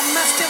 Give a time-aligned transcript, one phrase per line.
[0.00, 0.47] I must have